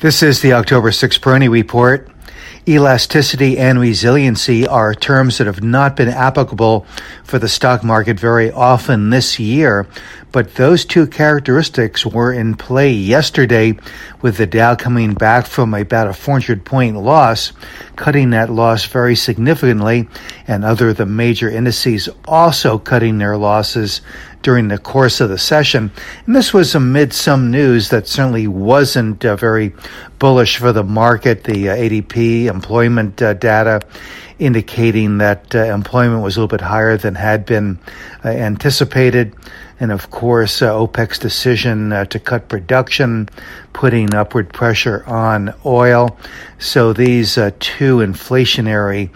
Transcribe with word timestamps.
This 0.00 0.22
is 0.22 0.42
the 0.42 0.52
October 0.52 0.92
6 0.92 1.18
Peroni 1.18 1.50
Report. 1.50 2.08
Elasticity 2.68 3.58
and 3.58 3.80
resiliency 3.80 4.64
are 4.64 4.94
terms 4.94 5.38
that 5.38 5.48
have 5.48 5.60
not 5.60 5.96
been 5.96 6.08
applicable 6.08 6.86
for 7.24 7.40
the 7.40 7.48
stock 7.48 7.82
market 7.82 8.20
very 8.20 8.48
often 8.52 9.10
this 9.10 9.40
year, 9.40 9.88
but 10.30 10.54
those 10.54 10.84
two 10.84 11.08
characteristics 11.08 12.06
were 12.06 12.32
in 12.32 12.54
play 12.54 12.92
yesterday 12.92 13.76
with 14.22 14.36
the 14.36 14.46
Dow 14.46 14.76
coming 14.76 15.14
back 15.14 15.48
from 15.48 15.74
about 15.74 16.06
a 16.06 16.12
400 16.12 16.64
point 16.64 16.96
loss, 16.96 17.52
cutting 17.96 18.30
that 18.30 18.50
loss 18.50 18.84
very 18.84 19.16
significantly, 19.16 20.08
and 20.46 20.64
other 20.64 20.90
of 20.90 20.96
the 20.98 21.06
major 21.06 21.50
indices 21.50 22.08
also 22.24 22.78
cutting 22.78 23.18
their 23.18 23.36
losses 23.36 24.00
during 24.42 24.68
the 24.68 24.78
course 24.78 25.20
of 25.20 25.28
the 25.28 25.38
session. 25.38 25.90
And 26.26 26.34
this 26.34 26.52
was 26.52 26.74
amid 26.74 27.12
some 27.12 27.50
news 27.50 27.90
that 27.90 28.06
certainly 28.06 28.46
wasn't 28.46 29.24
uh, 29.24 29.36
very 29.36 29.74
bullish 30.18 30.58
for 30.58 30.72
the 30.72 30.84
market. 30.84 31.44
The 31.44 31.70
uh, 31.70 31.76
ADP 31.76 32.44
employment 32.46 33.20
uh, 33.20 33.34
data 33.34 33.80
indicating 34.38 35.18
that 35.18 35.54
uh, 35.54 35.58
employment 35.58 36.22
was 36.22 36.36
a 36.36 36.40
little 36.40 36.56
bit 36.56 36.60
higher 36.60 36.96
than 36.96 37.14
had 37.14 37.44
been 37.44 37.78
uh, 38.24 38.28
anticipated. 38.28 39.34
And 39.80 39.92
of 39.92 40.10
course, 40.10 40.60
uh, 40.60 40.72
OPEC's 40.72 41.18
decision 41.18 41.92
uh, 41.92 42.04
to 42.06 42.18
cut 42.18 42.48
production, 42.48 43.28
putting 43.72 44.14
upward 44.14 44.52
pressure 44.52 45.04
on 45.06 45.54
oil. 45.64 46.18
So 46.58 46.92
these 46.92 47.38
uh, 47.38 47.52
two 47.60 47.98
inflationary 47.98 49.10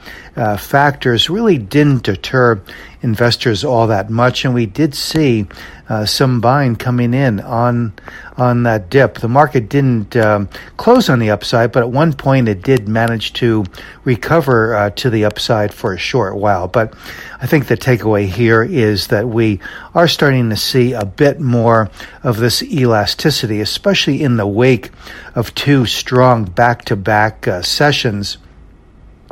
factors 0.59 1.29
really 1.29 1.59
didn't 1.59 2.05
deter 2.05 2.63
investors 3.03 3.65
all 3.65 3.89
that 3.89 4.09
much, 4.09 4.45
and 4.45 4.55
we 4.55 4.67
did 4.67 4.95
see 4.95 5.47
uh, 5.89 6.07
some 6.07 6.41
buying 6.41 6.77
coming 6.77 7.13
in 7.13 7.41
on 7.41 7.93
on 8.39 8.63
that 8.63 8.89
dip. 8.89 9.19
The 9.19 9.29
market 9.29 9.69
didn't 9.69 10.17
um, 10.17 10.49
close 10.79 11.11
on 11.11 11.19
the 11.19 11.31
upside, 11.31 11.71
but 11.73 11.83
at 11.83 11.91
one 11.91 12.15
point 12.15 12.49
it 12.49 12.63
did 12.63 12.89
manage 12.89 13.35
to 13.35 13.65
recover 14.05 14.75
uh, 14.75 14.91
to 14.91 15.11
the 15.13 15.25
upside 15.25 15.73
for 15.73 15.93
a 15.93 15.99
short 15.99 16.35
while. 16.37 16.67
But 16.67 16.95
I 17.41 17.47
think 17.47 17.67
the 17.67 17.77
takeaway 17.77 18.27
here 18.27 18.65
is 18.65 19.07
that 19.09 19.29
we 19.29 19.61
are 19.95 20.09
starting 20.09 20.51
to 20.51 20.57
see 20.57 20.93
a 20.93 21.05
bit 21.05 21.39
more 21.39 21.91
of 22.25 22.39
this 22.39 22.63
elasticity, 22.63 23.61
especially 23.61 24.23
in 24.23 24.37
the 24.37 24.47
wake 24.47 24.91
of 25.37 25.55
two 25.55 25.87
strong 25.87 26.45
back-to-back 26.45 27.47
uh, 27.47 27.63
sessions 27.63 28.39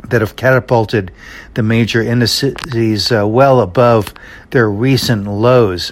that 0.09 0.21
have 0.21 0.35
catapulted 0.35 1.11
the 1.53 1.63
major 1.63 2.01
indices 2.01 3.11
uh, 3.11 3.27
well 3.27 3.59
above 3.59 4.13
their 4.51 4.69
recent 4.69 5.27
lows. 5.27 5.91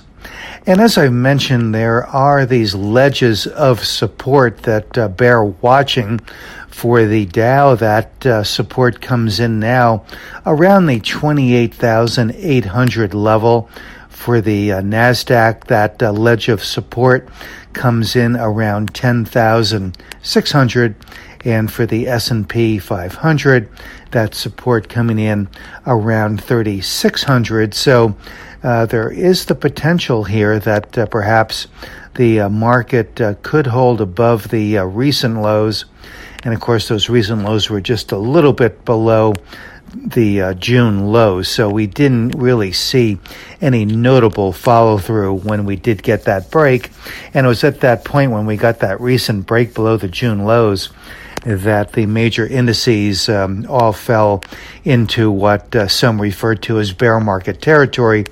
And 0.66 0.82
as 0.82 0.98
I 0.98 1.10
mentioned, 1.10 1.74
there 1.74 2.06
are 2.08 2.46
these 2.46 2.76
ledges 2.76 3.48
of 3.48 3.86
support 3.86 4.64
that 4.64 4.98
uh, 4.98 5.08
bear 5.08 5.42
watching 5.44 6.20
for 6.68 7.06
the 7.06 7.26
Dow. 7.26 7.76
That 7.76 8.26
uh, 8.26 8.44
support 8.44 9.00
comes 9.02 9.40
in 9.40 9.60
now 9.60 10.04
around 10.46 10.86
the 10.86 11.00
28,800 11.00 13.14
level. 13.14 13.70
For 14.10 14.42
the 14.42 14.74
uh, 14.74 14.82
NASDAQ, 14.82 15.68
that 15.68 16.04
uh, 16.04 16.12
ledge 16.12 16.50
of 16.50 16.62
support 16.62 17.30
comes 17.72 18.18
in 18.18 18.36
around 18.36 18.94
10,600 18.94 20.96
and 21.46 21.72
for 21.72 21.86
the 21.86 22.08
S&P 22.08 22.80
500 22.80 23.70
that 24.12 24.36
support 24.36 24.90
coming 24.90 25.20
in 25.20 25.48
around 25.86 26.44
3600 26.44 27.74
so 27.74 28.16
uh, 28.62 28.86
there 28.86 29.10
is 29.10 29.46
the 29.46 29.56
potential 29.56 30.26
here 30.26 30.60
that 30.60 30.98
uh, 30.98 31.06
perhaps 31.06 31.68
the 32.16 32.42
uh, 32.42 32.50
market 32.50 33.22
uh, 33.22 33.36
could 33.42 33.68
hold 33.68 34.02
above 34.02 34.50
the 34.50 34.78
uh, 34.78 34.84
recent 34.84 35.42
lows. 35.42 35.86
And 36.44 36.54
of 36.54 36.60
course 36.60 36.88
those 36.88 37.10
recent 37.10 37.44
lows 37.44 37.70
were 37.70 37.82
just 37.82 38.12
a 38.12 38.18
little 38.18 38.54
bit 38.54 38.84
below 38.84 39.34
the 39.94 40.42
uh, 40.42 40.54
June 40.54 41.08
lows, 41.08 41.48
so 41.48 41.68
we 41.68 41.88
didn't 41.88 42.32
really 42.38 42.72
see 42.72 43.18
any 43.60 43.86
notable 43.86 44.54
follow 44.54 45.00
through 45.00 45.34
when 45.40 45.66
we 45.66 45.78
did 45.78 46.04
get 46.04 46.26
that 46.26 46.52
break. 46.52 46.92
And 47.34 47.46
it 47.46 47.50
was 47.50 47.64
at 47.64 47.80
that 47.80 48.06
point 48.06 48.32
when 48.32 48.46
we 48.46 48.56
got 48.56 48.80
that 48.82 49.02
recent 49.02 49.48
break 49.48 49.74
below 49.74 49.98
the 49.98 50.08
June 50.08 50.46
lows 50.46 50.90
that 51.46 51.94
the 51.94 52.06
major 52.06 52.46
indices 52.46 53.30
um, 53.30 53.66
all 53.70 53.94
fell 53.94 54.44
into 54.84 55.32
what 55.32 55.76
uh, 55.76 55.88
some 55.88 56.22
referred 56.22 56.62
to 56.64 56.80
as 56.80 56.94
bear 56.94 57.20
market 57.20 57.62
territory, 57.62 58.26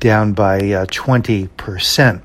down 0.00 0.32
by 0.32 0.58
uh, 0.58 0.86
20%. 0.86 2.22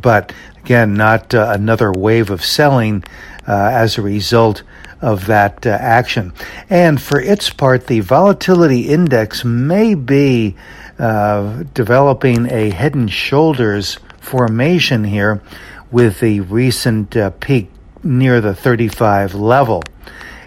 But 0.00 0.32
again, 0.58 0.94
not 0.94 1.34
uh, 1.34 1.52
another 1.54 1.92
wave 1.92 2.30
of 2.30 2.44
selling 2.44 3.04
uh, 3.46 3.52
as 3.72 3.98
a 3.98 4.02
result 4.02 4.62
of 5.00 5.26
that 5.26 5.66
uh, 5.66 5.70
action. 5.70 6.32
And 6.70 7.00
for 7.00 7.20
its 7.20 7.50
part, 7.50 7.86
the 7.86 8.00
volatility 8.00 8.88
index 8.88 9.44
may 9.44 9.94
be 9.94 10.56
uh, 10.98 11.64
developing 11.74 12.50
a 12.50 12.70
head 12.70 12.94
and 12.94 13.10
shoulders 13.10 13.98
formation 14.20 15.04
here 15.04 15.42
with 15.90 16.20
the 16.20 16.40
recent 16.40 17.16
peak 17.40 17.73
near 18.04 18.40
the 18.40 18.54
35 18.54 19.34
level. 19.34 19.82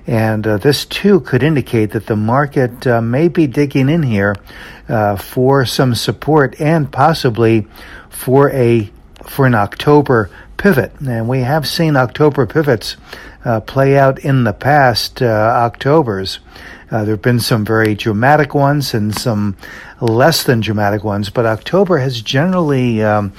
And 0.07 0.47
uh, 0.47 0.57
this 0.57 0.85
too 0.85 1.19
could 1.19 1.44
indicate 1.44 1.91
that 1.91 2.06
the 2.06 2.16
market 2.16 2.88
uh, 2.88 3.01
may 3.01 3.28
be 3.28 3.45
digging 3.45 3.90
in 3.90 4.03
here 4.03 4.38
uh, 4.88 5.18
for 5.18 5.66
some 5.66 5.95
support 5.95 6.59
and 6.62 6.90
possibly 6.90 7.68
for 8.09 8.50
a 8.51 8.90
for 9.25 9.45
an 9.45 9.56
October 9.56 10.29
pivot. 10.56 10.94
And 11.01 11.28
we 11.28 11.41
have 11.41 11.68
seen 11.68 11.97
October 11.97 12.45
pivots 12.45 12.95
uh, 13.44 13.59
play 13.59 13.97
out 13.97 14.19
in 14.19 14.45
the 14.45 14.53
past 14.53 15.22
uh, 15.22 15.25
Octobers. 15.25 16.39
Uh, 16.89 17.03
there 17.03 17.16
have 17.16 17.22
been 17.22 17.41
some 17.41 17.66
very 17.66 17.94
dramatic 17.94 18.56
ones 18.56 18.94
and 18.94 19.13
some 19.13 19.57
less 20.00 20.44
than 20.44 20.62
dramatic 20.62 21.03
ones, 21.03 21.29
but 21.29 21.45
October 21.45 21.97
has 21.97 22.22
generally 22.22 23.03
um, 23.03 23.34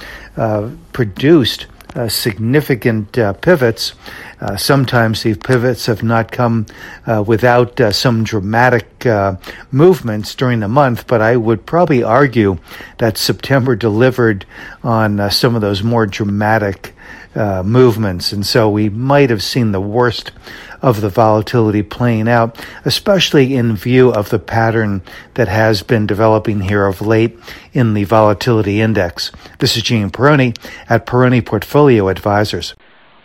produced 0.93 1.65
uh, 1.95 2.07
significant 2.07 3.17
uh, 3.17 3.33
pivots. 3.33 3.93
Uh, 4.39 4.55
sometimes 4.55 5.23
these 5.23 5.37
pivots 5.37 5.85
have 5.87 6.03
not 6.03 6.31
come 6.31 6.65
uh, 7.07 7.23
without 7.25 7.79
uh, 7.81 7.91
some 7.91 8.23
dramatic 8.23 9.05
uh, 9.05 9.35
movements 9.71 10.35
during 10.35 10.59
the 10.59 10.67
month, 10.67 11.07
but 11.07 11.21
I 11.21 11.35
would 11.35 11.65
probably 11.65 12.03
argue 12.03 12.57
that 12.99 13.17
September 13.17 13.75
delivered 13.75 14.45
on 14.83 15.29
some 15.31 15.55
of 15.55 15.61
those 15.61 15.83
more 15.83 16.05
dramatic 16.05 16.93
Uh, 17.39 17.63
movements. 17.63 18.33
And 18.33 18.45
so 18.45 18.69
we 18.69 18.89
might 18.89 19.29
have 19.29 19.41
seen 19.41 19.71
the 19.71 19.79
worst 19.79 20.33
of 20.81 20.99
the 20.99 21.07
volatility 21.07 21.81
playing 21.81 22.27
out, 22.27 22.59
especially 22.83 23.55
in 23.55 23.77
view 23.77 24.11
of 24.11 24.29
the 24.29 24.39
pattern 24.39 25.01
that 25.35 25.47
has 25.47 25.81
been 25.81 26.05
developing 26.05 26.59
here 26.59 26.85
of 26.85 26.99
late 26.99 27.39
in 27.71 27.93
the 27.93 28.03
volatility 28.03 28.81
index. 28.81 29.31
This 29.59 29.77
is 29.77 29.83
Gene 29.83 30.09
Peroni 30.09 30.53
at 30.89 31.05
Peroni 31.05 31.45
Portfolio 31.45 32.09
Advisors. 32.09 32.75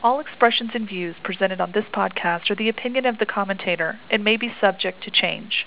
All 0.04 0.20
expressions 0.20 0.70
and 0.74 0.88
views 0.88 1.16
presented 1.24 1.60
on 1.60 1.72
this 1.72 1.86
podcast 1.86 2.50
are 2.50 2.54
the 2.54 2.68
opinion 2.68 3.06
of 3.06 3.18
the 3.18 3.26
commentator 3.26 3.98
and 4.12 4.22
may 4.22 4.36
be 4.36 4.54
subject 4.60 5.02
to 5.02 5.10
change. 5.10 5.66